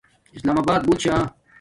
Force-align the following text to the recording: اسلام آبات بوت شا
اسلام 0.35 0.57
آبات 0.61 0.81
بوت 0.87 0.99
شا 1.03 1.15